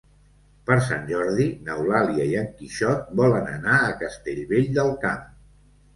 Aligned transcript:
Per 0.69 0.77
Sant 0.85 1.03
Jordi 1.09 1.45
n'Eulàlia 1.67 2.27
i 2.31 2.35
en 2.41 2.49
Quixot 2.61 3.13
volen 3.23 3.53
anar 3.53 3.77
a 3.91 3.95
Castellvell 4.03 4.71
del 4.79 4.91
Camp. 5.05 5.29